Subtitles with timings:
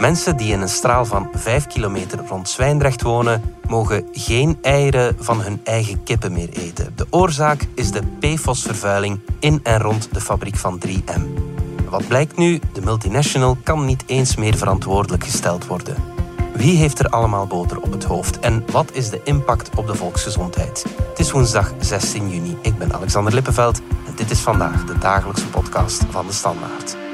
[0.00, 5.40] Mensen die in een straal van 5 kilometer rond Zwijndrecht wonen, mogen geen eieren van
[5.40, 6.92] hun eigen kippen meer eten.
[6.96, 11.20] De oorzaak is de PFOS-vervuiling in en rond de fabriek van 3M.
[11.88, 12.60] Wat blijkt nu?
[12.72, 15.96] De multinational kan niet eens meer verantwoordelijk gesteld worden.
[16.54, 19.94] Wie heeft er allemaal boter op het hoofd en wat is de impact op de
[19.94, 20.84] volksgezondheid?
[21.08, 22.56] Het is woensdag 16 juni.
[22.62, 27.09] Ik ben Alexander Lippenveld en dit is vandaag de dagelijkse podcast van de Standaard.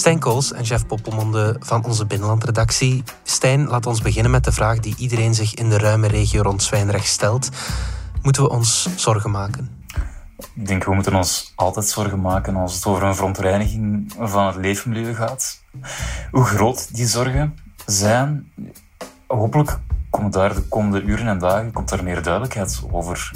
[0.00, 3.02] Stijn Kools en Jeff Poppelmonde van onze binnenlandredactie.
[3.22, 6.62] Stijn, laat ons beginnen met de vraag die iedereen zich in de ruime regio rond
[6.62, 7.48] Zwijnrecht stelt.
[8.22, 9.84] Moeten we ons zorgen maken?
[10.54, 14.56] Ik denk, we moeten ons altijd zorgen maken als het over een verontreiniging van het
[14.56, 15.62] leefmilieu gaat.
[16.30, 17.54] Hoe groot die zorgen
[17.86, 18.52] zijn,
[19.26, 19.78] hopelijk
[20.10, 23.32] komt daar de komende uren en dagen komt daar meer duidelijkheid over.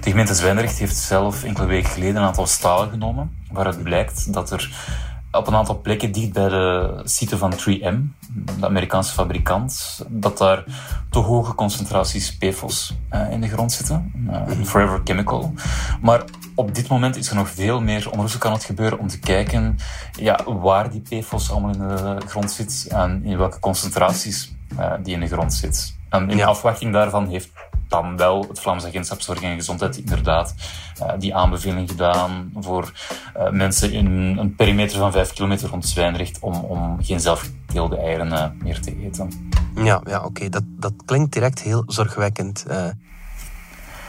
[0.00, 4.50] De gemeente Zwijndrecht heeft zelf enkele weken geleden een aantal stalen genomen, waaruit blijkt dat
[4.50, 4.94] er
[5.36, 8.26] op een aantal plekken dicht bij de site van 3M,
[8.58, 10.64] de Amerikaanse fabrikant, dat daar
[11.10, 14.12] te hoge concentraties PFOS uh, in de grond zitten.
[14.30, 15.52] Uh, Forever Chemical.
[16.00, 19.18] Maar op dit moment is er nog veel meer onderzoek aan het gebeuren om te
[19.18, 19.76] kijken
[20.12, 25.14] ja, waar die PFOS allemaal in de grond zit en in welke concentraties uh, die
[25.14, 25.96] in de grond zit.
[26.08, 27.50] En in afwachting daarvan heeft
[27.88, 30.54] dan wel het Vlaams Agentschap Zorg en Gezondheid inderdaad
[31.00, 32.92] uh, die aanbeveling gedaan voor
[33.36, 34.06] uh, mensen in
[34.38, 38.96] een perimeter van 5 kilometer rond Zwijnrecht om, om geen zelfgeteelde eieren uh, meer te
[39.04, 39.50] eten.
[39.74, 40.48] Ja, ja oké.
[40.48, 42.64] Dat, dat klinkt direct heel zorgwekkend.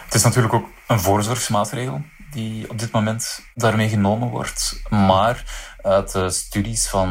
[0.05, 2.01] Het is natuurlijk ook een voorzorgsmaatregel
[2.37, 4.81] die op dit moment daarmee genomen wordt.
[4.89, 5.43] Maar
[5.81, 7.09] uit de studies van,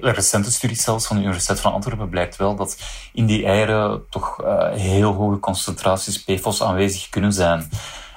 [0.00, 2.78] de recente studies zelfs van de Universiteit van Antwerpen blijkt wel dat
[3.12, 7.68] in die eieren toch uh, heel hoge concentraties PFOS aanwezig kunnen zijn.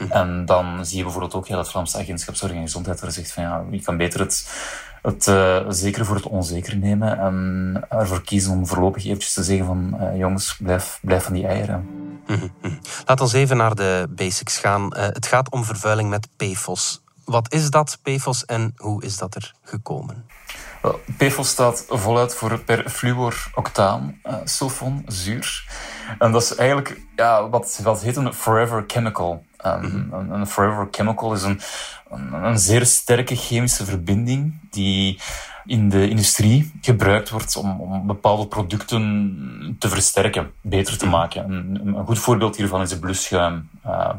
[0.09, 3.31] En dan zie je bijvoorbeeld ook heel het Vlaamse agentschap Zorg en Gezondheid waar zegt
[3.31, 4.49] van ja, je kan beter het,
[5.01, 9.65] het uh, zekere voor het onzeker nemen en ervoor kiezen om voorlopig eventjes te zeggen
[9.65, 12.06] van uh, jongens, blijf, blijf van die eieren.
[13.05, 14.83] Laat ons even naar de basics gaan.
[14.97, 17.01] Uh, het gaat om vervuiling met PFOS.
[17.25, 20.25] Wat is dat, PFOS, en hoe is dat er gekomen?
[21.17, 25.69] PFOS staat voluit voor perfluoroctaan, uh, sulfon, zuur.
[26.19, 29.45] En dat is eigenlijk ja, wat, wat heet een forever chemical.
[29.65, 30.13] Um, mm -hmm.
[30.13, 31.61] een, een, forever chemical is een,
[32.09, 35.21] een, een, zeer sterke chemische verbinding die
[35.67, 41.51] in de industrie gebruikt wordt om, om bepaalde producten te versterken, beter te maken.
[41.51, 43.69] Een, een goed voorbeeld hiervan is de blusschuim.
[43.85, 44.09] Uh,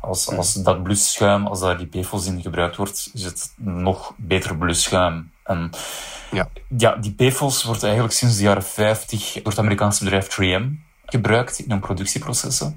[0.00, 4.56] als, als dat blusschuim, als daar die PFOS in gebruikt wordt, is het nog beter
[4.56, 5.30] blusschuim.
[5.44, 5.70] En
[6.30, 6.48] ja.
[6.76, 10.64] ja, die PFOS wordt eigenlijk sinds de jaren 50 door het Amerikaanse bedrijf 3M
[11.04, 12.76] gebruikt in hun productieprocessen.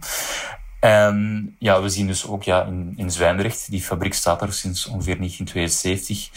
[0.79, 4.85] En ja, we zien dus ook ja, in, in Zwijndrecht, die fabriek staat er sinds
[4.85, 6.29] ongeveer 1972,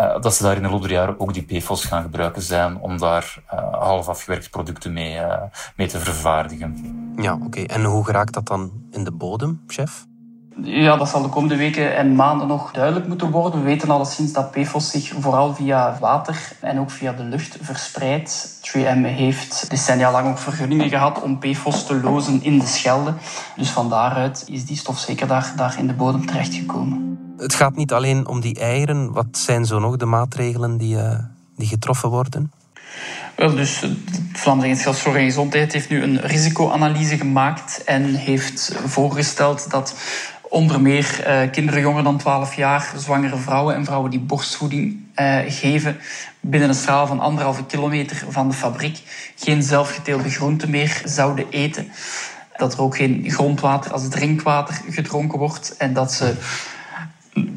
[0.00, 2.78] uh, dat ze daar in de loop der jaren ook die PFOS gaan gebruiken zijn
[2.78, 5.42] om daar uh, half afgewerkte producten mee, uh,
[5.76, 6.76] mee te vervaardigen.
[7.16, 7.44] Ja, oké.
[7.44, 7.64] Okay.
[7.64, 10.08] En hoe geraakt dat dan in de bodem, chef?
[10.62, 13.60] Ja, dat zal de komende weken en maanden nog duidelijk moeten worden.
[13.60, 18.60] We weten alleszins dat PFOS zich vooral via water en ook via de lucht verspreidt.
[18.68, 23.14] 3M heeft decennia lang ook vergunningen gehad om PFOS te lozen in de Schelde.
[23.56, 27.09] Dus van daaruit is die stof zeker daar, daar in de bodem terechtgekomen.
[27.40, 29.12] Het gaat niet alleen om die eieren.
[29.12, 31.18] Wat zijn zo nog de maatregelen die, uh,
[31.56, 32.52] die getroffen worden?
[33.36, 38.76] Wel, dus het Vlaams Agentschap Zorg en Gezondheid heeft nu een risicoanalyse gemaakt en heeft
[38.84, 39.94] voorgesteld dat
[40.42, 44.98] onder meer uh, kinderen jonger dan 12 jaar, zwangere vrouwen en vrouwen die borstvoeding
[45.46, 45.96] geven
[46.40, 49.02] binnen een straal van anderhalve kilometer van de fabriek
[49.36, 51.90] geen zelfgeteelde groenten meer zouden eten.
[52.56, 56.34] Dat er ook geen grondwater als drinkwater gedronken wordt en dat ze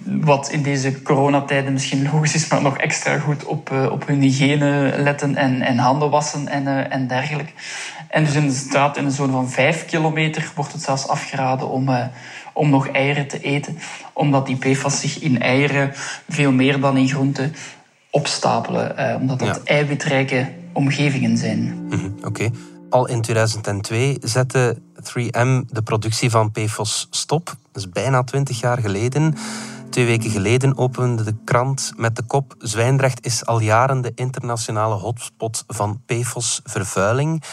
[0.03, 4.21] wat in deze coronatijden misschien logisch is, maar nog extra goed op, uh, op hun
[4.21, 7.51] hygiëne letten en, en handen wassen en, uh, en dergelijke.
[8.09, 11.69] En dus in de straat, in een zone van vijf kilometer, wordt het zelfs afgeraden
[11.69, 12.05] om, uh,
[12.53, 13.77] om nog eieren te eten.
[14.13, 15.91] Omdat die PFAS zich in eieren
[16.29, 17.55] veel meer dan in groenten
[18.09, 19.17] opstapelen.
[19.19, 19.73] omdat dat ja.
[19.73, 21.59] eiwitrijke omgevingen zijn.
[21.59, 22.27] Mm -hmm, Oké.
[22.27, 22.51] Okay.
[22.93, 27.45] Al in 2002 zette 3M de productie van PFOS stop.
[27.45, 29.35] Dat is bijna 20 jaar geleden.
[29.93, 34.95] Twee weken geleden opende de krant met de kop Zwijndrecht is al jaren de internationale
[34.95, 37.43] hotspot van PFOS-vervuiling.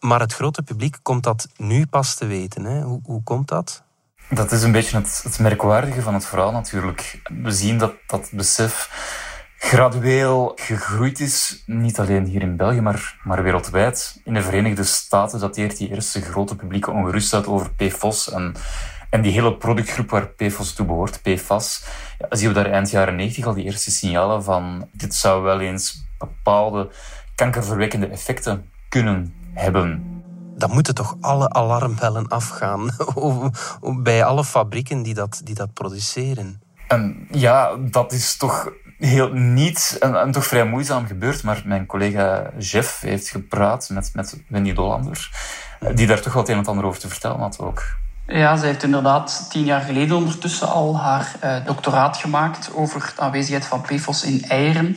[0.00, 2.64] Maar het grote publiek komt dat nu pas te weten.
[2.64, 2.82] Hè?
[2.82, 3.82] Hoe, hoe komt dat?
[4.28, 7.22] Dat is een beetje het, het, merkwaardige van het verhaal natuurlijk.
[7.42, 8.90] We zien dat dat besef
[9.56, 11.62] gradueel gegroeid is.
[11.66, 14.20] Niet alleen hier in België, maar, maar wereldwijd.
[14.24, 18.54] In de Verenigde Staten dateert die eerste grote publieke ongerustheid over PFOS en,
[19.12, 21.84] en die hele productgroep waar PFOS toe behoort, PFAS.
[22.18, 25.60] Ja, zien we daar eind jaren 90 al die eerste signalen van dit zou wel
[25.60, 26.90] eens bepaalde
[27.34, 30.20] kankerverwekkende effecten kunnen hebben
[30.56, 32.90] dan moeten toch alle alarmbellen afgaan
[34.02, 36.62] bij alle fabrieken die dat, die dat produceren.
[36.88, 41.42] En ja, dat is toch heel niet en, en, toch vrij moeizaam gebeurd.
[41.42, 45.30] Maar mijn collega Jeff heeft gepraat met, met Wendy Dolander,
[45.94, 48.00] die daar toch wel het een en ander over te vertellen had ook.
[48.26, 53.22] Ja, ze heeft inderdaad tien jaar geleden ondertussen al haar uh, doctoraat gemaakt over de
[53.22, 54.96] aanwezigheid van PFOS in eieren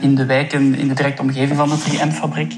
[0.00, 2.54] in de wijken in de directe omgeving van de 3M-fabriek.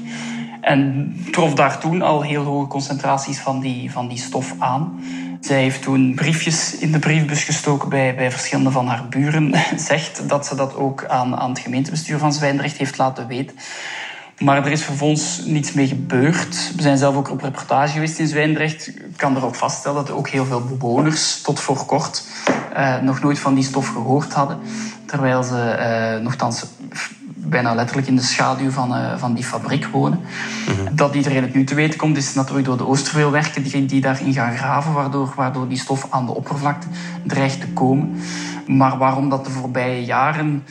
[0.61, 5.03] En trof daar toen al heel hoge concentraties van die, van die stof aan.
[5.39, 9.53] Zij heeft toen briefjes in de briefbus gestoken bij, bij verschillende van haar buren.
[9.75, 13.55] Zegt dat ze dat ook aan, aan het gemeentebestuur van Zwijndrecht heeft laten weten.
[14.39, 16.71] Maar er is vervolgens niets mee gebeurd.
[16.75, 18.87] We zijn zelf ook op reportage geweest in Zwijndrecht.
[18.87, 22.23] Ik kan er ook vaststellen dat ook heel veel bewoners tot voor kort
[22.77, 24.59] uh, nog nooit van die stof gehoord hadden.
[25.05, 25.75] Terwijl ze
[26.17, 26.65] uh, nogthans
[27.35, 30.19] bijna letterlijk in de schaduw van, uh, van die fabriek wonen.
[30.19, 30.95] Mhm.
[30.95, 34.33] Dat iedereen het nu te weten komt, is natuurlijk door de Oosterveelwerken die, die daarin
[34.33, 36.87] gaan graven, waardoor, waardoor die stof aan de oppervlakte
[37.23, 38.21] dreigt te komen.
[38.67, 40.63] Maar waarom dat de voorbije jaren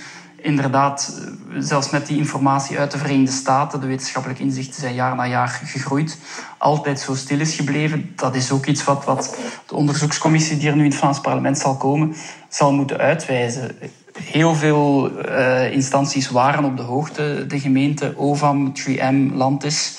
[0.44, 5.16] inderdaad, eh, zelfs met die informatie uit de Verenigde Staten, de wetenschappelijke inzichten zijn jaar
[5.16, 6.18] na jaar gegroeid,
[6.58, 8.12] altijd zo stil is gebleven.
[8.16, 11.58] Dat is ook iets wat, wat de onderzoekscommissie die er nu in het Vlaams parlement
[11.58, 12.14] zal komen,
[12.48, 13.76] zal moeten uitwijzen.
[14.22, 19.98] Heel veel uh, instanties waren op de hoogte, de gemeente, OVAM, 3M, Landis.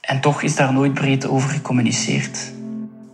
[0.00, 2.52] En toch is daar nooit breed over gecommuniceerd.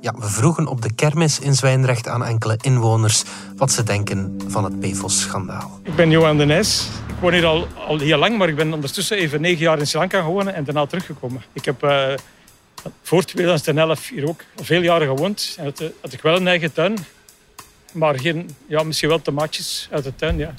[0.04, 3.22] Ja, we vroegen op de kermis in Zwijndrecht aan enkele inwoners
[3.56, 5.80] wat ze denken van het PFOS-schandaal.
[5.82, 6.88] Ik ben Johan de Nijs.
[7.08, 7.68] Ik woon hier al,
[7.98, 10.86] heel lang, maar ik ben ondertussen even negen jaar in Sri Lanka gewoond en daarna
[10.86, 11.42] teruggekomen.
[11.52, 12.06] Ik heb uh,
[13.02, 15.54] voor 2011 hier ook veel jaren gewoond.
[15.58, 16.96] En had, had ik wel een eigen tuin.
[17.92, 20.54] Maar geen, ja, misschien wel tomaatjes uit de tuin, ja.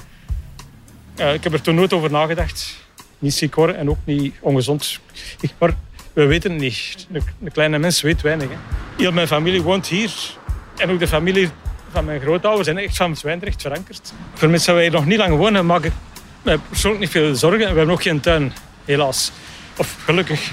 [1.20, 2.76] Uh, ik heb er toen nooit over nagedacht.
[3.20, 5.00] Niet ziek worden en ook niet ongezond.
[5.60, 5.76] Maar
[6.16, 7.08] we weten het niet.
[7.12, 8.50] Een, kleine mens weet weinig.
[8.50, 8.56] Hè.
[8.98, 10.12] Heel mijn familie woont hier.
[10.78, 11.50] En ook de familie
[11.92, 14.14] van mijn grootouders zijn echt van Zwijndrecht verankerd.
[14.34, 15.92] Voor mensen wij hier nog niet lang wonen, maak ik
[16.42, 17.62] mij persoonlijk niet veel zorgen.
[17.62, 18.54] En we hebben ook geen tuin,
[18.86, 19.32] helaas.
[19.78, 20.50] Of gelukkig.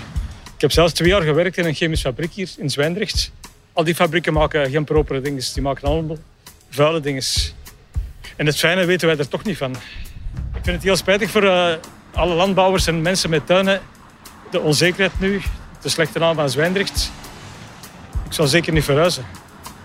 [0.55, 3.33] Ik heb zelfs twee jaar gewerkt in een chemische fabriek hier in Zwijndrecht.
[3.73, 5.43] Al die fabrieken maken geen propere dingen.
[5.55, 6.17] Die maken allemaal
[6.71, 7.23] vuile dingen.
[8.37, 9.71] En het fijne weten wij er toch niet van.
[10.55, 11.73] Ik vind het heel spijtig voor uh,
[12.15, 13.81] alle landbouwers en mensen met tuinen.
[14.53, 15.43] De onzekerheid nu,
[15.81, 17.11] de slechte naam van Zwijndrecht.
[18.27, 19.25] Ik zal zeker niet verhuizen.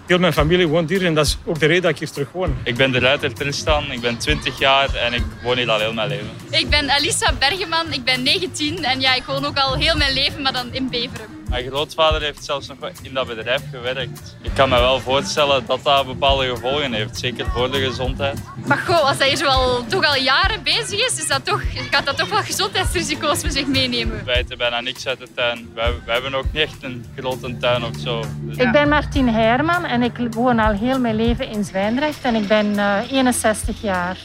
[0.06, 2.32] Heel mijn familie woont hier en dat is ook de reden dat ik hier terug
[2.32, 2.58] woon.
[2.64, 5.94] Ik ben de Ruiter Tristan, ik ben 20 jaar en ik woon hier al heel
[5.94, 6.30] mijn leven.
[6.50, 10.14] Ik ben Alissa Bergeman, ik ben 19 en ja, ik woon ook al heel mijn
[10.14, 11.37] leven, maar dan in Beveren.
[11.50, 14.36] Mijn grootvader heeft zelfs nog in dat bedrijf gewerkt.
[14.42, 18.40] Ik kan me wel voorstellen dat dat bepaalde gevolgen heeft, zeker voor de gezondheid.
[18.66, 21.62] Maar goh, als hij hier al, toch al jaren bezig is, is dat toch,
[21.92, 24.26] gaat dat toch wel gezondheidsrisico's met zich meenemen.
[24.26, 25.70] Wij eten bijna niks uit de tuin.
[25.74, 28.24] Wij, wij hebben ook niet echt een grote tuin of zo.
[28.40, 28.58] Dus...
[28.58, 32.48] Ik ben Martien Herman en ik woon al heel mijn leven in Zwijndrecht en ik
[32.48, 34.18] ben uh, eh, 61 jaar.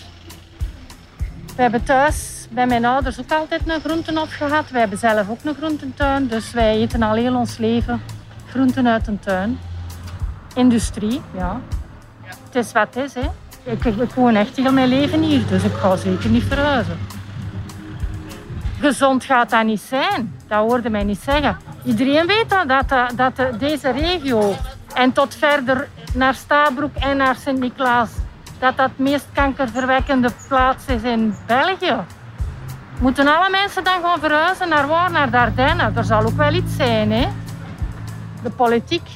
[1.56, 4.70] We hebben thuis bij mijn ouders ook altijd een groentenhof gehad.
[4.70, 6.26] Wij hebben zelf ook een groententuin.
[6.26, 8.02] Dus wij eten al heel ons leven
[8.48, 9.58] groenten uit een tuin.
[10.54, 11.60] Industrie, ja.
[12.22, 13.30] Het is wat het is, hè.
[13.64, 16.98] Ik, woon echt heel mijn leven hier, dus ik ga zeker niet verhuizen.
[18.80, 20.34] Gezond gaat dat niet zijn.
[20.46, 21.56] Dat hoorde mij niet zeggen.
[21.84, 24.54] Iedereen weet dat, dat, dat deze regio
[24.94, 28.10] en tot verder naar Stabroek en naar Sint-Niklaas,
[28.58, 31.96] dat dat meest kankerverwekkende plaats is in België.
[33.02, 35.10] Moeten alle mensen dan gewoon verhuizen naar waar?
[35.10, 35.90] Naar Dardenne?
[35.94, 37.28] Er zal ook wel iets zijn, hè?
[38.42, 39.06] De politiek.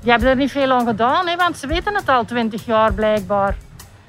[0.00, 1.36] Die hebben er niet veel aan gedaan, hè?
[1.36, 3.56] want ze weten het al twintig jaar blijkbaar.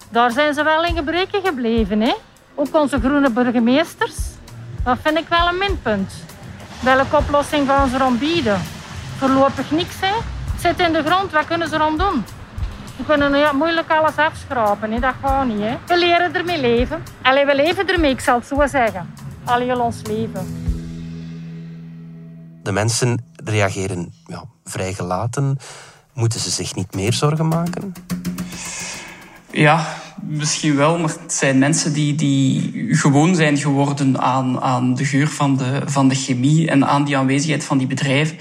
[0.09, 2.01] Daar zijn ze wel in gebreken gebleven.
[2.01, 2.13] Hè?
[2.55, 4.15] Ook onze groene burgemeesters.
[4.83, 6.13] Dat vind ik wel een minpunt.
[6.79, 8.61] Welke oplossing gaan ze erom bieden?
[9.17, 10.15] Voorlopig niks, hè?
[10.51, 12.25] Het zit in de grond, wat kunnen ze erom doen?
[12.97, 14.99] We kunnen ja, moeilijk alles afschrapen, hè.
[14.99, 15.59] dat gaat niet.
[15.59, 15.77] Hè.
[15.87, 17.03] We leren ermee leven.
[17.21, 19.13] Allee, we leven ermee, ik zal het zo zeggen.
[19.43, 20.63] Al heel ons leven.
[22.63, 25.57] De mensen reageren ja, vrij gelaten.
[26.13, 27.93] Moeten ze zich niet meer zorgen maken?
[29.51, 29.85] Ja,
[30.27, 35.27] misschien wel, maar het zijn mensen die, die gewoon zijn geworden aan, aan de geur
[35.27, 38.35] van de, van de chemie en aan die aanwezigheid van die bedrijven.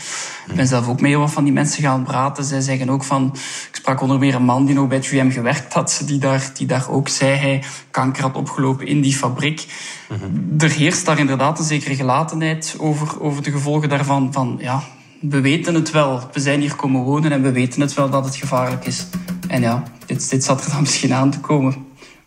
[0.49, 2.45] Ik ben zelf ook mee wat van die mensen gaan praten.
[2.45, 3.31] Zij zeggen ook van,
[3.69, 6.67] ik sprak onder meer een man die nog bij 3M gewerkt had, die daar, die
[6.67, 9.67] daar ook zei hij kanker had opgelopen in die fabriek.
[10.59, 14.33] Er heerst daar inderdaad een zekere gelatenheid over, over de gevolgen daarvan.
[14.33, 14.83] Van, ja,
[15.21, 16.21] we weten het wel.
[16.33, 19.07] We zijn hier komen wonen en we weten het wel dat het gevaarlijk is.
[19.55, 21.87] En ja, dit, dit zat er dan misschien aan te komen.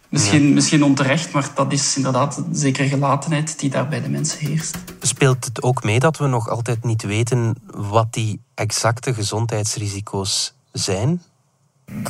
[0.09, 4.39] Misschien, misschien onterecht, maar dat is inderdaad een zekere gelatenheid die daar bij de mensen
[4.39, 4.77] heerst.
[4.99, 11.21] Speelt het ook mee dat we nog altijd niet weten wat die exacte gezondheidsrisico's zijn?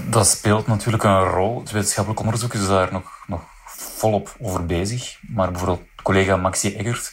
[0.09, 1.59] Dat speelt natuurlijk een rol.
[1.59, 5.19] Het wetenschappelijk onderzoek is daar nog, nog volop over bezig.
[5.21, 7.11] Maar bijvoorbeeld collega Maxi Eggert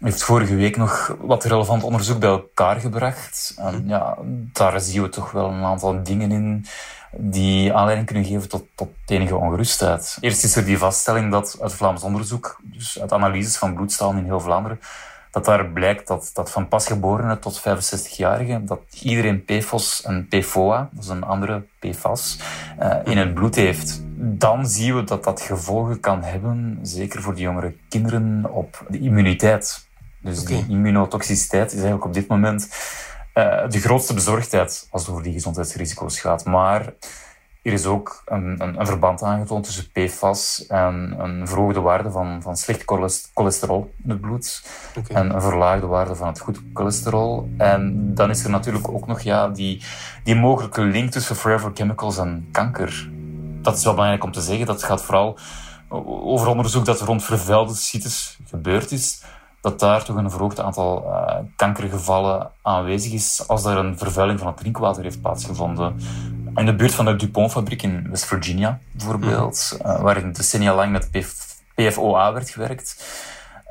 [0.00, 3.54] heeft vorige week nog wat relevant onderzoek bij elkaar gebracht.
[3.56, 4.18] En ja,
[4.52, 6.66] daar zien we toch wel een aantal dingen in
[7.12, 10.18] die aanleiding kunnen geven tot, tot enige ongerustheid.
[10.20, 14.24] Eerst is er die vaststelling dat uit Vlaams onderzoek, dus uit analyses van bloedstalen in
[14.24, 14.80] heel Vlaanderen,
[15.30, 21.04] dat daar blijkt dat, dat van pasgeborenen tot 65-jarigen, dat iedereen PFOS en PFOA, dat
[21.04, 22.38] is een andere PFAS,
[22.82, 24.02] uh, in het bloed heeft.
[24.16, 28.98] Dan zien we dat dat gevolgen kan hebben, zeker voor de jongere kinderen, op de
[28.98, 29.88] immuniteit.
[30.20, 30.56] Dus okay.
[30.56, 32.68] die immunotoxiciteit is eigenlijk op dit moment
[33.34, 36.44] uh, de grootste bezorgdheid als het over die gezondheidsrisico's gaat.
[36.44, 36.92] Maar
[37.62, 42.42] er is ook een, een, een, verband aangetoond tussen PFAS en een verhoogde waarde van,
[42.42, 42.82] van slecht
[43.34, 44.62] cholesterol in het bloed.
[44.98, 45.16] Okay.
[45.16, 47.48] En een verlaagde waarde van het goed cholesterol.
[47.58, 49.82] En dan is er natuurlijk ook nog ja, die,
[50.24, 53.10] die mogelijke link tussen forever chemicals en kanker.
[53.62, 54.66] Dat is wel belangrijk om te zeggen.
[54.66, 55.38] Dat gaat vooral
[55.88, 59.22] over onderzoek dat rond vervuilde sites gebeurd is
[59.60, 64.48] dat daar toch een verhoogd aantal uh, kankergevallen aanwezig is als er een vervuiling van
[64.48, 66.00] het drinkwater heeft plaatsgevonden.
[66.54, 71.10] In de buurt van de DuPont-fabriek in West Virginia, bijvoorbeeld, uh, waar decennia lang met
[71.10, 73.04] PF PFOA werd gewerkt,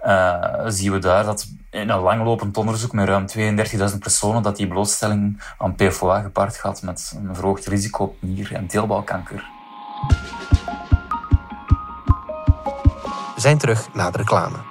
[0.05, 3.25] uh, zien we daar dat in een langlopend onderzoek met ruim
[3.91, 8.53] 32.000 personen dat die blootstelling aan PFOA gepaard gaat met een verhoogd risico op nier-
[8.53, 9.43] en teelbalkanker.
[13.35, 14.68] We zijn terug na de reclame.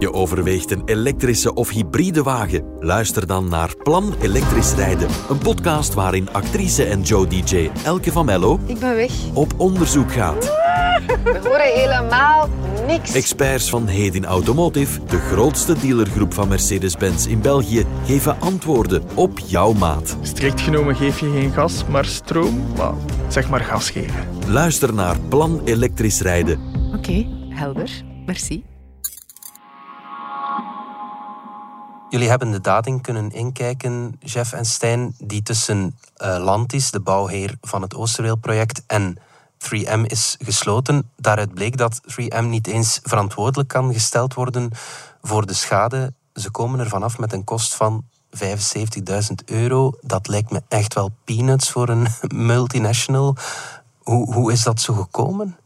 [0.00, 2.64] Je overweegt een elektrische of hybride wagen?
[2.78, 5.08] Luister dan naar Plan Elektrisch Rijden.
[5.28, 8.58] Een podcast waarin actrice en Joe DJ Elke van Mello...
[8.66, 9.12] Ik ben weg.
[9.34, 10.44] ...op onderzoek gaat.
[11.24, 12.48] We horen helemaal
[12.86, 13.14] niks.
[13.14, 19.72] Experts van Hedin Automotive, de grootste dealergroep van Mercedes-Benz in België, geven antwoorden op jouw
[19.72, 20.16] maat.
[20.22, 22.76] Strikt genomen geef je geen gas, maar stroom?
[22.76, 22.94] Well,
[23.28, 24.28] zeg maar gas geven.
[24.46, 26.60] Luister naar Plan Elektrisch Rijden.
[26.86, 27.90] Oké, okay, helder.
[28.26, 28.69] Merci.
[32.10, 37.54] Jullie hebben de dating kunnen inkijken, Jeff en Stijn, die tussen uh, Lantis, de bouwheer
[37.60, 39.18] van het Oosterweelproject, en
[39.58, 41.10] 3M is gesloten.
[41.16, 44.70] Daaruit bleek dat 3M niet eens verantwoordelijk kan gesteld worden
[45.22, 46.12] voor de schade.
[46.34, 48.04] Ze komen er vanaf met een kost van
[48.44, 48.44] 75.000
[49.44, 49.92] euro.
[50.00, 52.06] Dat lijkt me echt wel peanuts voor een
[52.52, 53.36] multinational.
[53.98, 55.56] Hoe, hoe is dat zo gekomen?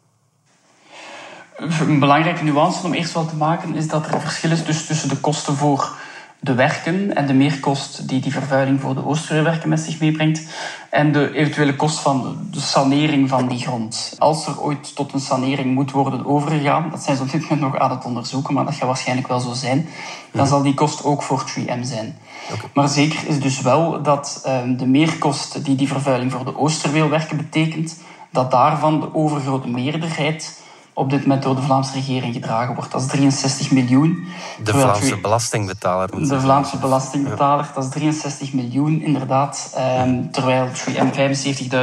[1.57, 5.09] Een belangrijke nuance om eerst wel te maken is dat er verschil is dus tussen
[5.09, 5.97] de kosten voor
[6.45, 10.43] de werken en de meerkost die die vervuiling voor de Oosterweerwerken met zich meebrengt
[10.91, 14.15] en de eventuele kost van de sanering van die grond.
[14.19, 17.61] Als er ooit tot een sanering moet worden overgegaan, dat zijn ze op dit moment
[17.61, 19.89] nog aan het onderzoeken, maar dat gaat waarschijnlijk wel zo zijn,
[20.33, 22.17] dan zal die kost ook voor 3M zijn.
[22.53, 22.71] Okay.
[22.75, 27.37] Maar zeker is dus wel dat um, de meerkost die die vervuiling voor de Oosterweelwerken
[27.37, 30.63] betekent, dat daarvan de overgrote meerderheid
[30.95, 32.93] op dit moment door de Vlaamse regering gedragen wordt.
[32.93, 34.27] Dat is 63 miljoen.
[34.63, 36.29] De Vlaamse belastingbetaler.
[36.29, 39.77] De Vlaamse belastingbetaler, dat is 63 miljoen inderdaad.
[40.07, 41.17] Um, terwijl 3M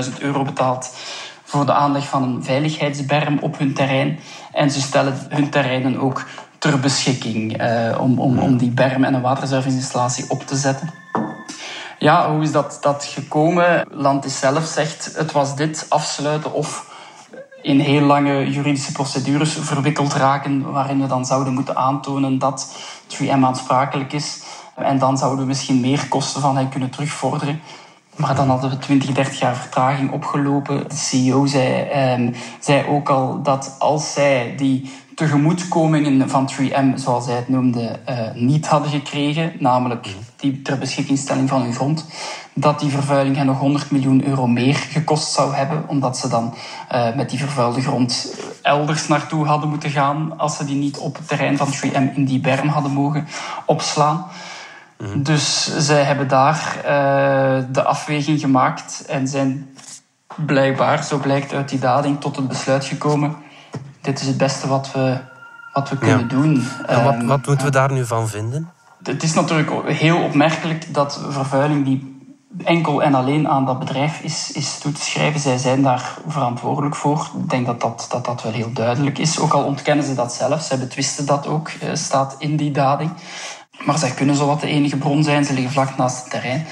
[0.08, 0.94] 75.000 euro betaalt
[1.44, 4.20] voor de aanleg van een veiligheidsberm op hun terrein.
[4.52, 6.26] En ze stellen hun terreinen ook
[6.58, 10.94] ter beschikking uh, om, om, om die berm en een waterzuiveringsinstallatie op te zetten.
[12.00, 13.88] Ja, hoe is dat, dat gekomen?
[13.92, 16.91] Landis zelf zegt, het was dit, afsluiten of
[17.62, 22.78] in heel lange juridische procedures verwikkeld raken, waarin we dan zouden moeten aantonen dat
[23.08, 24.44] 3M aansprakelijk is.
[24.76, 27.62] En dan zouden we misschien meer kosten van hen kunnen terugvorderen.
[28.16, 30.90] Maar dan hadden we 20, 30 jaar vertraging opgelopen.
[30.90, 34.92] De CEO zei, eh, zei ook al dat als zij die
[35.22, 41.50] tegemoetkomingen van 3M, zoals hij het noemde, uh, niet hadden gekregen, namelijk die ter beschikkingstelling
[41.50, 42.06] van hun grond,
[42.54, 46.54] dat die vervuiling hen nog 100 miljoen euro meer gekost zou hebben, omdat ze dan
[46.92, 51.18] uh, met die vervuilde grond elders naartoe hadden moeten gaan, als ze die niet op
[51.18, 53.28] het terrein van 3M in die berm hadden mogen
[53.66, 54.26] opslaan.
[55.16, 59.76] Dus zij hebben daar uh, de afweging gemaakt en zijn
[60.36, 63.50] blijkbaar, zo blijkt uit die dading, tot het besluit gekomen.
[64.02, 65.18] Dit is het beste wat we,
[65.74, 66.68] wat we kunnen doen.
[66.86, 68.70] En wat, Ehm, wat moeten we daar nu van vinden?
[69.04, 72.20] het is natuurlijk heel opmerkelijk dat vervuiling die
[72.64, 75.40] enkel en alleen aan dat bedrijf is, is toe te schrijven.
[75.40, 77.30] Zij zijn daar verantwoordelijk voor.
[77.44, 79.40] Ik denk dat dat, dat dat wel heel duidelijk is.
[79.40, 80.62] Ook al ontkennen ze dat zelf.
[80.62, 83.12] Zij betwisten dat ook, eh, staat in die dading.
[83.86, 85.46] Maar zij kunnen zowat de enige bron zijn.
[85.46, 86.66] Ze liggen vlak naast het terrein.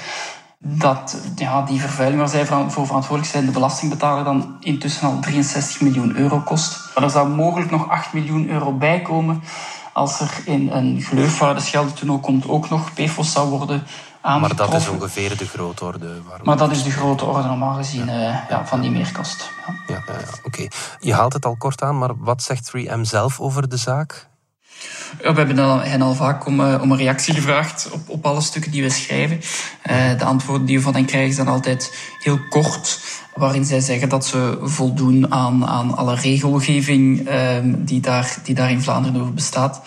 [0.62, 5.80] Dat ja, die vervuiling waar zij voor verantwoordelijk zijn, de belastingbetaler, dan intussen al 63
[5.80, 6.94] miljoen euro kost.
[6.94, 9.42] Maar er zou mogelijk nog 8 miljoen euro bij komen
[9.92, 14.32] als er in een gleuf waar de Scheldetunnel komt ook nog PFOS zou worden Maar
[14.32, 14.70] aangetroffen.
[14.70, 16.22] dat is ongeveer de grootorde.
[16.22, 16.46] Waarom...
[16.46, 19.50] Maar dat is de grote orde normaal gezien eh, ja, van die meerkost.
[19.66, 19.94] Ja.
[19.94, 20.66] Ja, ja, ja, oké.
[20.98, 24.28] Je haalt het al kort aan, maar wat zegt 3M zelf over de zaak?
[25.22, 28.40] Ja, we hebben hen al vaak om, eh, om een reactie gevraagd op, op alle
[28.40, 29.40] stukken die we schrijven.
[29.82, 33.00] Eh, de antwoorden die we van hen krijgen zijn altijd heel kort,
[33.34, 38.70] waarin zij zeggen dat ze voldoen aan, aan alle regelgeving ehm, die, daar, die daar
[38.70, 39.80] in Vlaanderen over bestaat.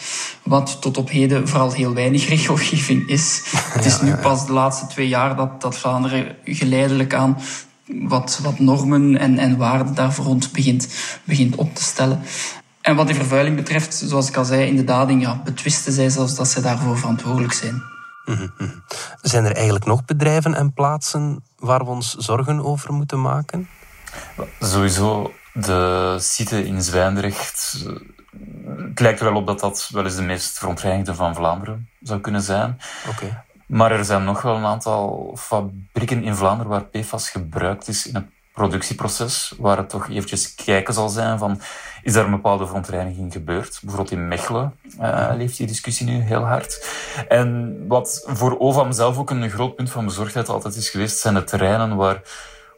[0.44, 3.42] Wat tot op heden vooral heel weinig regelgeving is.
[3.56, 7.38] Het is nu pas de laatste twee jaar dat, dat Vlaanderen geleidelijk aan
[7.86, 10.88] wat, wat normen en, en waarden daarvoor rond begint,
[11.24, 12.22] begint op te stellen.
[12.84, 16.10] En wat die vervuiling betreft, zoals ik al zei in de dading, ja, betwisten zij
[16.10, 17.82] zelfs dat zij daarvoor verantwoordelijk zijn.
[18.25, 18.70] Mhm, mhm.
[19.22, 23.70] Zijn er eigenlijk nog bedrijven en plaatsen waar we ons zorgen over moeten maken?
[24.60, 27.86] Sowieso, de site in Zwijndrecht.
[28.78, 32.20] Het lijkt er wel op dat dat wel eens de meest verontreinigde van Vlaanderen zou
[32.20, 32.80] kunnen zijn.
[33.10, 33.44] Oké.
[33.68, 38.16] Maar er zijn nog wel een aantal fabrieken in Vlaanderen waar PFAS gebruikt is in
[38.16, 41.62] het productieproces, waar het toch eventjes kijken zal zijn van,
[42.03, 43.79] is daar een bepaalde verontreiniging gebeurd?
[43.81, 46.88] Bijvoorbeeld in Mechelen uh, leeft die discussie nu heel hard.
[47.27, 51.33] En wat voor OVAM zelf ook een groot punt van bezorgdheid altijd is geweest, zijn
[51.33, 52.22] de terreinen waar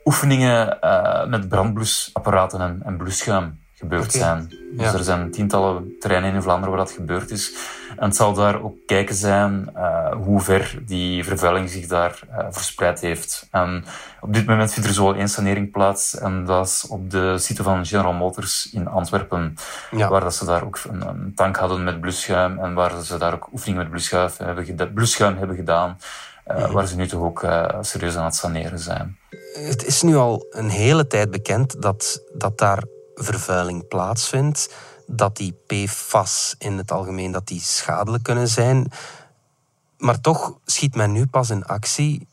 [0.05, 4.48] oefeningen uh, met brandblusapparaten en, en blusschuim gebeurd zijn.
[4.50, 4.94] Dus Ja.
[4.94, 7.54] er zijn tientallen terreinen in Vlaanderen waar dat gebeurd is.
[7.98, 12.46] En het zal daar ook kijken zijn uh, hoe ver die vervuiling zich daar uh,
[12.50, 13.48] verspreid heeft.
[13.51, 13.84] En
[14.22, 16.18] op dit moment vindt er zo één sanering plaats.
[16.18, 19.56] En dat is op de site van General Motors in Antwerpen.
[19.92, 20.10] Ja.
[20.10, 22.60] Waar dat ze daar ook een, een tank hadden met blusschuim.
[22.60, 25.98] En waar ze daar ook oefeningen met blusschuim hebben, blusschuim hebben gedaan.
[26.51, 27.46] Uh, Waar ze nu toch ook
[27.81, 29.18] serieus aan het saneren zijn.
[29.53, 32.83] Het is nu al een hele tijd bekend dat, dat daar
[33.16, 34.74] vervuiling plaatsvindt.
[35.08, 38.92] Dat die PFAS in het algemeen dat die schadelijk kunnen zijn.
[39.98, 42.28] Maar toch schiet men nu pas in actie.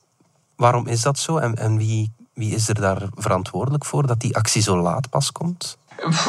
[0.57, 1.37] Waarom is dat zo?
[1.37, 5.33] En, en wie, wie is er daar verantwoordelijk voor dat die actie zo laat pas
[5.33, 5.79] komt?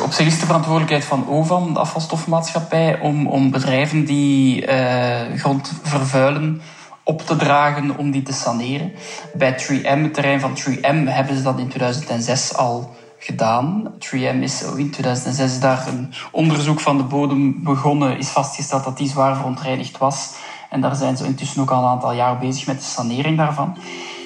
[0.04, 5.72] Op zich is de verantwoordelijkheid van OVAM, de afvalstoffenmaatschappij, om, om bedrijven die uh, grond
[5.84, 6.62] vervuilen
[7.04, 8.92] op te dragen om die te saneren.
[9.34, 13.94] Bij 3M, het terrein van 3M, hebben ze dat in 2006 al gedaan.
[14.00, 19.10] 3M is in 2006 daar een onderzoek van de bodem begonnen, is vastgesteld dat die
[19.10, 20.34] zwaar verontreinigd was.
[20.70, 23.78] En daar zijn ze intussen ook al een aantal jaar bezig met de sanering daarvan.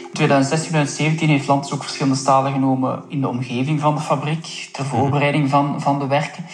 [0.08, 4.70] In 2016, 2017 heeft Landis ook verschillende stalen genomen in de omgeving van de fabriek,
[4.72, 6.46] ter voorbereiding van, van de werken.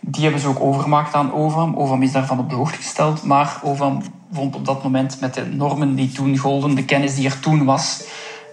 [0.00, 1.76] Die hebben ze ook overgemaakt aan OVAM.
[1.76, 5.44] OVAM is daarvan op de hoogte gesteld, maar OVAM vond op dat moment met de
[5.44, 8.04] normen die toen golden, de kennis die er toen was,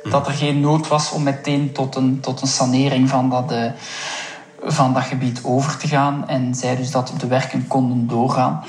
[0.03, 3.71] dat er geen nood was om meteen tot een, tot een sanering van dat, uh,
[4.63, 6.27] van dat gebied over te gaan.
[6.27, 8.63] En zij dus dat de werken konden doorgaan.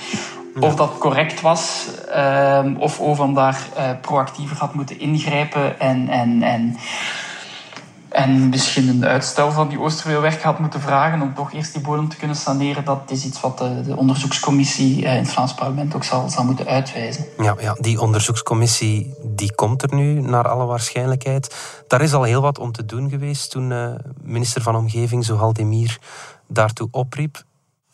[0.61, 6.43] Of dat correct was, uh, of OVAM daar uh, proactiever had moeten ingrijpen en, en,
[6.43, 6.77] en,
[8.15, 12.09] en misschien een uitstel van die Oosterweelwerken had moeten vragen om toch eerst die bodem
[12.09, 15.95] te kunnen saneren, dat is iets wat de, de onderzoekscommissie uh, in het Vlaams parlement
[15.95, 17.25] ook zal, zal moeten uitwijzen.
[17.39, 21.57] Ja, ja, die onderzoekscommissie die komt er nu naar alle waarschijnlijkheid.
[21.87, 25.53] Daar is al heel wat om te doen geweest toen uh, minister van Omgeving Zohal
[25.53, 25.99] Demir
[26.49, 27.43] daartoe opriep.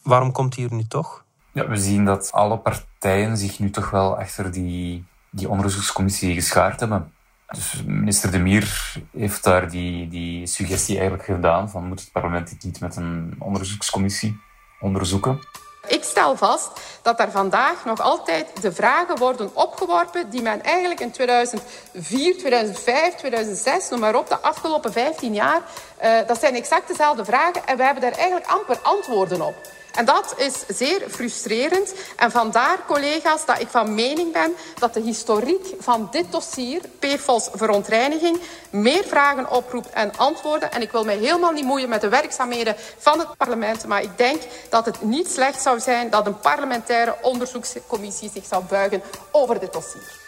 [0.03, 1.25] Waarom komt hij er nu toch?
[1.53, 6.81] Ja, we zien dat alle partijen zich nu toch wel achter die, die onderzoekscommissie geschaard
[6.81, 7.13] hebben.
[7.51, 12.49] Dus minister De Mier heeft daar die, die suggestie eigenlijk gedaan van moet het parlement
[12.49, 14.41] dit niet met een onderzoekscommissie
[14.81, 15.39] onderzoeken.
[15.87, 21.01] Ik stel vast dat er vandaag nog altijd de vragen worden opgeworpen die men eigenlijk
[21.01, 25.61] in 2004, 2005, 2006, noem maar op, de afgelopen 15 jaar,
[26.03, 29.55] uh, dat zijn exact dezelfde vragen en we hebben daar eigenlijk amper antwoorden op.
[29.95, 31.95] En dat is zeer frustrerend.
[32.17, 38.41] En vandaar, collega's, dat ik van mening ben dat de historiek van dit dossier, PFOS-verontreiniging,
[38.71, 40.73] meer vragen oproept en antwoorden.
[40.73, 44.19] En ik wil mij helemaal niet moeien met de werkzaamheden van het parlement, maar ik
[44.19, 49.61] denk dat het niet slecht zou zijn dat een parlementaire onderzoekscommissie zich zou buigen over
[49.61, 50.19] dit dossier.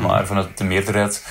[0.00, 1.22] Maar vanuit de meerderheid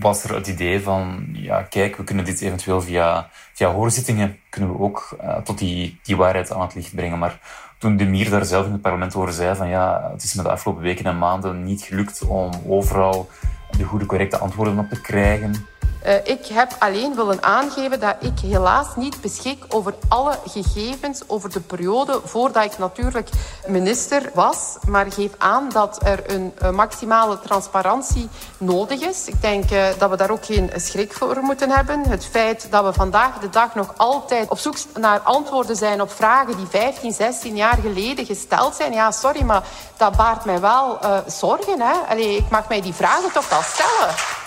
[0.00, 4.72] was er het idee van, ja, kijk, we kunnen dit eventueel via, via hoorzittingen, kunnen
[4.72, 7.18] we ook uh, tot die, die waarheid aan het licht brengen.
[7.18, 7.40] Maar
[7.78, 10.42] toen de Mier daar zelf in het parlement over zei van, ja, het is me
[10.42, 13.28] de afgelopen weken en maanden niet gelukt om overal
[13.76, 15.66] de goede, correcte antwoorden op te krijgen.
[16.06, 21.52] Uh, ik heb alleen willen aangeven dat ik helaas niet beschik over alle gegevens over
[21.52, 23.28] de periode voordat ik natuurlijk
[23.66, 24.76] minister was.
[24.86, 29.26] Maar geef aan dat er een, een maximale transparantie nodig is.
[29.26, 32.08] Ik denk uh, dat we daar ook geen schrik voor moeten hebben.
[32.08, 36.12] Het feit dat we vandaag de dag nog altijd op zoek naar antwoorden zijn op
[36.12, 38.92] vragen die 15, 16 jaar geleden gesteld zijn.
[38.92, 39.62] Ja, sorry, maar
[39.96, 41.80] dat baart mij wel zorgen.
[41.80, 41.94] Hè?
[42.08, 44.39] Allee, ik mag mij die vragen toch wel stellen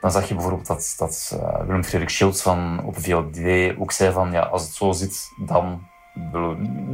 [0.00, 4.12] dan zag je bijvoorbeeld dat, dat uh, Willem Frederik Schultz van Open VLD ook zei
[4.12, 5.88] van ja, als het zo zit, dan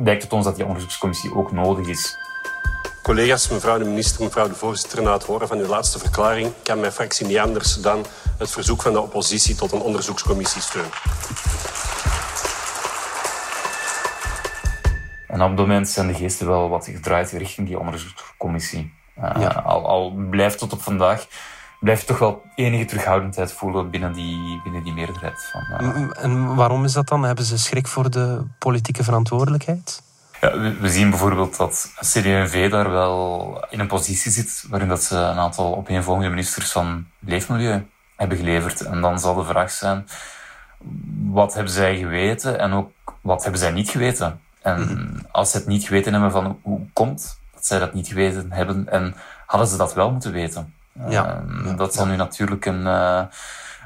[0.05, 2.19] lijkt het ons dat die onderzoekscommissie ook nodig is.
[3.03, 6.81] Collega's, mevrouw de minister, mevrouw de voorzitter, na het horen van uw laatste verklaring kan
[6.81, 8.05] mijn fractie niet anders dan
[8.39, 10.91] het verzoek van de oppositie tot een onderzoekscommissie steunen.
[15.29, 18.95] En op het moment zijn de geesten wel wat gedraaid richting die onderzoekscommissie.
[19.19, 19.49] Uh, ja.
[19.49, 21.27] al, al blijft tot op vandaag
[21.81, 25.51] blijf je toch wel enige terughoudendheid voelen binnen die, binnen die meerderheid.
[25.53, 26.25] Van, uh...
[26.25, 27.23] En waarom is dat dan?
[27.23, 30.03] Hebben ze schrik voor de politieke verantwoordelijkheid?
[30.41, 35.03] Ja, we, we, zien bijvoorbeeld dat CD&V daar wel in een positie zit waarin dat
[35.03, 37.87] ze een aantal opeenvolgende ministers van Leefmilieu
[38.17, 38.81] hebben geleverd.
[38.81, 40.07] En dan zal de vraag zijn,
[41.25, 44.41] wat hebben zij geweten en ook wat hebben zij niet geweten?
[44.63, 45.27] En mm-hmm.
[45.31, 48.89] als ze het niet geweten hebben van hoe komt dat zij dat niet geweten hebben
[48.89, 49.15] en
[49.47, 50.75] hadden ze dat wel moeten weten?
[51.09, 51.45] Ja.
[51.77, 53.23] Dat zal nu natuurlijk een, uh,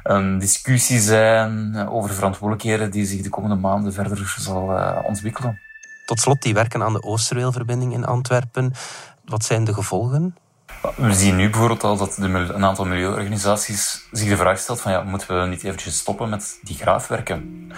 [0.03, 5.61] een discussie zijn over verantwoordelijkheden die zich de komende maanden verder zal uh, ontwikkelen.
[6.07, 8.73] Tot slot, die werken aan de Oosterweelverbinding in Antwerpen.
[9.25, 10.37] Wat zijn de gevolgen?
[10.97, 14.93] We zien nu bijvoorbeeld al dat de, een aantal milieuorganisaties zich de vraag stelt van
[14.93, 17.71] ja, moeten we niet eventjes stoppen met die graafwerken?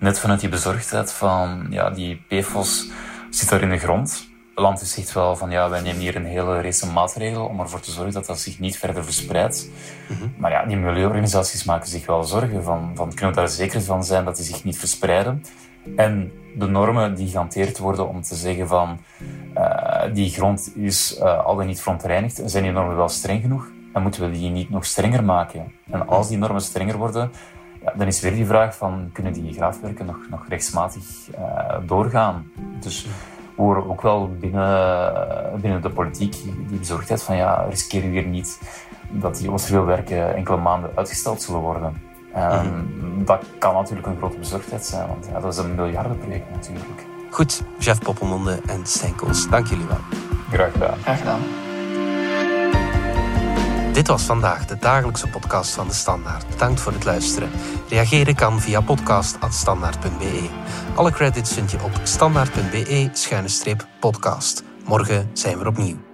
[0.00, 2.88] Net vanuit die bezorgdheid van ja, die PFOS
[3.30, 4.28] zit daar in de grond
[4.60, 7.80] land is zegt wel van ja, wij nemen hier een hele race maatregelen om ervoor
[7.80, 9.68] te zorgen dat dat zich niet verder verspreidt.
[10.08, 13.82] Mm Maar ja, die milieuorganisaties maken zich wel zorgen van, van kunnen we daar zeker
[13.82, 15.42] van zijn dat die zich niet verspreiden.
[15.96, 18.98] En de normen die gehanteerd worden om te zeggen van
[19.56, 23.66] uh, die grond is uh, al dan niet verontreinigd, zijn die normen wel streng genoeg?
[23.92, 25.72] Dan moeten we die niet nog strenger maken.
[25.90, 27.30] En als die normen strenger worden,
[27.84, 31.02] ja, dan is weer die vraag van kunnen die graafwerken nog, nog rechtsmatig
[31.38, 32.50] uh, doorgaan?
[32.80, 33.06] Dus
[33.58, 35.12] horen ook wel binnen,
[35.60, 36.32] binnen de politiek
[36.68, 38.60] die bezorgdheid van ja, riskeren we hier niet
[39.10, 42.02] dat die Oosterweelwerken enkele maanden uitgesteld zullen worden.
[42.36, 47.06] Um, Dat kan natuurlijk een grote bezorgdheid zijn, want ja, dat is een miljardenproject natuurlijk.
[47.30, 49.14] Goed, Jeff Poppemonde en Stijn
[49.50, 49.98] dank jullie wel.
[50.50, 50.98] Graag gedaan.
[50.98, 51.40] Graag gedaan.
[53.98, 56.48] Dit was vandaag de dagelijkse podcast van de Standaard.
[56.48, 57.50] Bedankt voor het luisteren.
[57.88, 60.48] Reageren kan via podcast.standaard.be.
[60.94, 64.62] Alle credits vind je op standaard.be-podcast.
[64.84, 66.07] Morgen zijn we opnieuw.